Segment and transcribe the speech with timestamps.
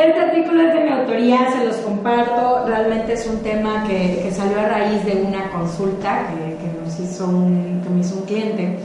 [0.00, 2.64] Este artículo es de mi autoría, se los comparto.
[2.66, 6.98] Realmente es un tema que, que salió a raíz de una consulta que, que nos
[6.98, 8.78] hizo un, que me hizo un cliente.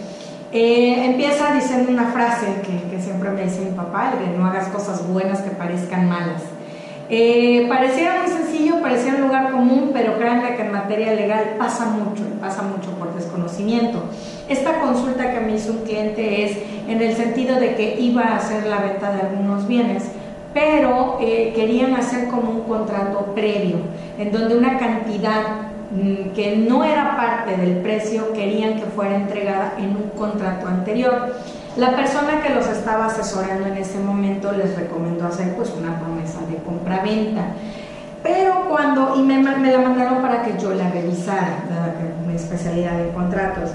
[0.51, 4.45] Eh, empieza diciendo una frase que, que, siempre me dice mi papá, el de no
[4.45, 6.41] hagas cosas buenas que parezcan malas.
[7.09, 11.85] Eh, pareciera muy sencillo, parecía un lugar común, pero créanme que en materia legal pasa
[11.85, 14.03] mucho, pasa mucho por desconocimiento.
[14.49, 16.57] Esta consulta que me hizo un cliente es
[16.89, 20.03] en el sentido de que iba a hacer la venta de algunos bienes,
[20.55, 23.75] pero eh, querían hacer como un contrato previo,
[24.17, 25.41] en donde una cantidad
[25.91, 31.35] mm, que no era parte del precio querían que fuera entregada en un contrato anterior.
[31.75, 36.39] La persona que los estaba asesorando en ese momento les recomendó hacer pues una promesa
[36.49, 37.47] de compra-venta.
[38.23, 41.65] Pero cuando, y me, me, la mandaron para que yo la revisara,
[41.99, 43.71] que mi especialidad en contratos,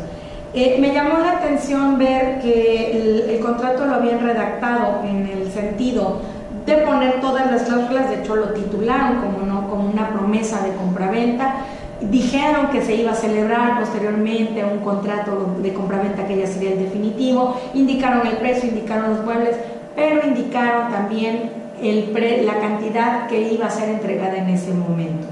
[0.55, 5.53] eh, me llamó la atención ver que el, el, contrato lo habían redactado en el
[5.53, 6.23] sentido
[6.71, 10.75] de poner todas las cláusulas, de hecho lo titularon como, no, como una promesa de
[10.75, 11.57] compraventa,
[12.01, 16.79] dijeron que se iba a celebrar posteriormente un contrato de compraventa que ya sería el
[16.79, 19.57] definitivo, indicaron el precio, indicaron los muebles,
[19.97, 21.51] pero indicaron también
[21.83, 25.27] el pre, la cantidad que iba a ser entregada en ese momento.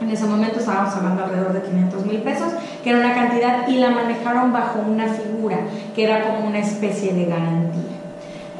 [0.00, 3.78] En ese momento estábamos hablando alrededor de 500 mil pesos, que era una cantidad, y
[3.78, 5.58] la manejaron bajo una figura,
[5.94, 7.97] que era como una especie de garantía.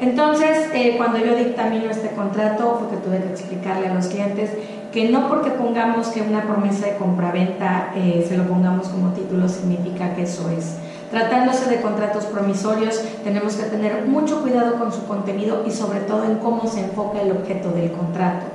[0.01, 4.51] Entonces, eh, cuando yo dictamino este contrato, porque tuve que explicarle a los clientes
[4.93, 9.47] que no porque pongamos que una promesa de compraventa eh, se lo pongamos como título
[9.47, 10.77] significa que eso es.
[11.11, 16.23] Tratándose de contratos promisorios, tenemos que tener mucho cuidado con su contenido y sobre todo
[16.23, 18.45] en cómo se enfoca el objeto del contrato.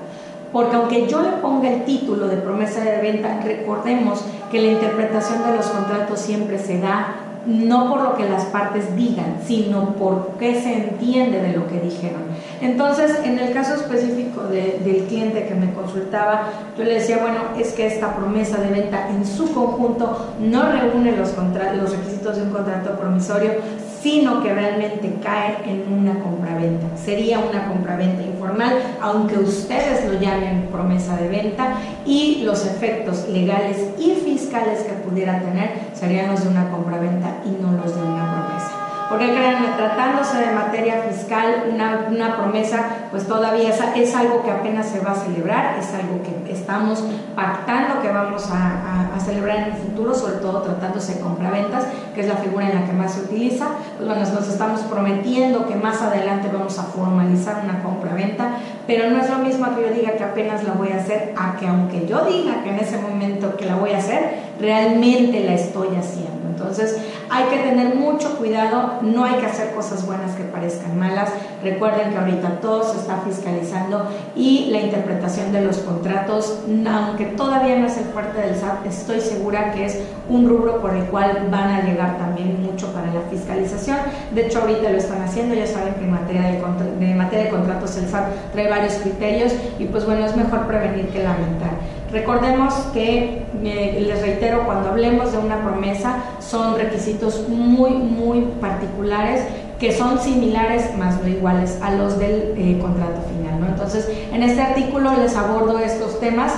[0.52, 5.44] Porque aunque yo le ponga el título de promesa de venta, recordemos que la interpretación
[5.44, 10.32] de los contratos siempre se da no por lo que las partes digan, sino por
[10.38, 12.22] qué se entiende de lo que dijeron.
[12.60, 17.40] Entonces, en el caso específico de, del cliente que me consultaba, yo le decía, bueno,
[17.58, 22.42] es que esta promesa de venta en su conjunto no reúne los, los requisitos de
[22.42, 23.52] un contrato promisorio,
[24.00, 26.86] sino que realmente cae en una compraventa.
[26.94, 33.78] Sería una compraventa informal, aunque ustedes lo llamen promesa de venta, y los efectos legales
[33.98, 34.12] y
[34.54, 38.70] fiscales que pudiera tener serían los de una compraventa y no los de una promesa.
[39.08, 44.50] Porque créanme, tratándose de materia fiscal, una, una promesa, pues todavía es, es, algo que
[44.50, 47.04] apenas se va a celebrar, es algo que estamos
[47.36, 51.84] pactando que vamos a, a, a celebrar en el futuro, sobre todo tratándose de compraventas,
[52.14, 53.66] que es la figura en la que más se utiliza.
[53.98, 58.56] Pues bueno, nos estamos prometiendo que más adelante vamos a formalizar una compraventa,
[58.86, 61.56] pero no es lo mismo que yo diga que apenas la voy a hacer, a
[61.56, 65.54] que aunque yo diga que en ese momento que la voy a hacer, realmente la
[65.54, 66.44] estoy haciendo.
[66.48, 66.98] Entonces
[67.30, 71.30] hay que tener mucho cuidado, no hay que hacer cosas buenas que parezcan malas.
[71.62, 74.06] Recuerden que ahorita todo se está fiscalizando
[74.36, 79.20] y la interpretación de los contratos, aunque todavía no es el fuerte del SAT, estoy
[79.20, 83.20] segura que es un rubro por el cual van a llegar también mucho para la
[83.30, 83.98] fiscalización.
[84.32, 87.96] De hecho ahorita lo están haciendo, ya saben que en materia de, materia de contratos
[87.96, 91.70] el SAT trae varios criterios y pues bueno, es mejor prevenir que lamentar.
[92.10, 99.42] Recordemos que, eh, les reitero, cuando hablemos de una promesa, son requisitos muy, muy particulares
[99.78, 103.60] que son similares, más no iguales, a los del eh, contrato final.
[103.60, 103.66] ¿no?
[103.66, 106.52] Entonces, en este artículo les abordo estos temas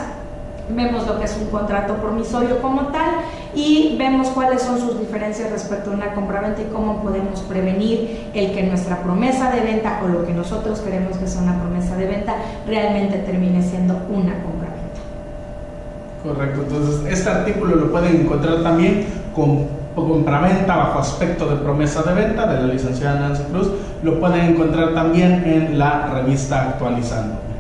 [0.69, 3.11] vemos lo que es un contrato promisorio como tal
[3.57, 8.53] y vemos cuáles son sus diferencias respecto a una compraventa y cómo podemos prevenir el
[8.53, 12.07] que nuestra promesa de venta o lo que nosotros queremos que sea una promesa de
[12.07, 12.35] venta
[12.67, 15.01] realmente termine siendo una compraventa.
[16.23, 22.13] Correcto, entonces este artículo lo pueden encontrar también con compraventa bajo aspecto de promesa de
[22.13, 23.71] venta de la licenciada Nancy Cruz,
[24.03, 27.56] lo pueden encontrar también en la revista Actualizando.